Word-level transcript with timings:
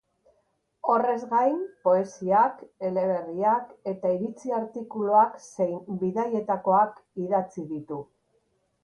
Horrez 0.91 1.17
gain, 1.33 1.57
poesiak, 1.87 2.63
eleberriak 2.89 3.75
eta 3.91 4.13
iritzi 4.15 4.55
artikuluak 4.61 5.37
zein 5.49 5.77
bidaietakoak 6.05 6.97
idatzi 7.27 7.67
ditu. 7.75 8.01